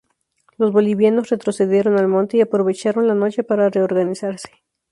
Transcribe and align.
Los 0.57 0.71
bolivianos 0.71 1.29
retrocedieron 1.29 1.95
al 1.95 2.07
monte 2.07 2.37
y 2.37 2.41
aprovecharon 2.41 3.07
la 3.07 3.13
noche 3.13 3.43
para 3.43 3.69
reorganizarse. 3.69 4.49